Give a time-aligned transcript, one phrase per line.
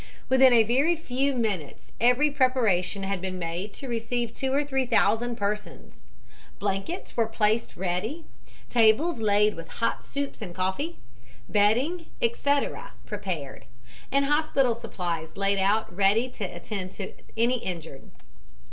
[0.29, 4.87] Within a very few minutes every preparation had been made to receive two or three
[4.87, 5.99] thousand persons.
[6.57, 8.25] Blankets were placed ready,
[8.67, 10.97] tables laid with hot soups and coffee,
[11.47, 13.65] bedding, etc., prepared,
[14.11, 18.09] and hospital supplies laid out ready to attend to any injured.